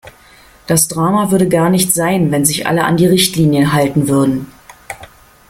Das 0.65 0.87
Drama 0.87 1.29
würde 1.29 1.47
gar 1.47 1.69
nicht 1.69 1.93
sein, 1.93 2.31
wenn 2.31 2.43
sich 2.43 2.65
alle 2.65 2.85
an 2.85 2.97
die 2.97 3.05
Richtlinien 3.05 3.71
halten 3.71 4.07
würden. 4.07 4.47